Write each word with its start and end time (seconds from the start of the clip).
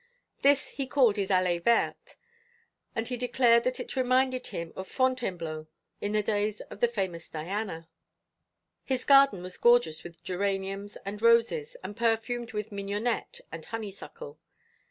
This 0.41 0.69
he 0.69 0.87
called 0.87 1.15
his 1.17 1.29
allée 1.29 1.61
verte, 1.63 2.15
and 2.95 3.07
he 3.07 3.15
declared 3.15 3.63
that 3.65 3.79
it 3.79 3.95
reminded 3.95 4.47
him 4.47 4.73
of 4.75 4.87
Fontainebleau 4.87 5.67
in 6.01 6.13
the 6.13 6.23
days 6.23 6.59
of 6.59 6.79
the 6.79 6.87
famous 6.87 7.29
Diana. 7.29 7.87
His 8.83 9.05
garden 9.05 9.43
was 9.43 9.59
gorgeous 9.59 10.03
with 10.03 10.23
geraniums 10.23 10.97
and 11.05 11.21
roses, 11.21 11.77
and 11.83 11.95
perfumed 11.95 12.51
with 12.51 12.71
mignonette 12.71 13.41
and 13.51 13.63
honeysuckle. 13.65 14.39